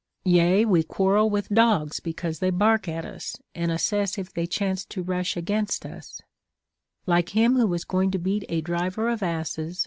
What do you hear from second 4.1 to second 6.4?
if they chance to rush against us;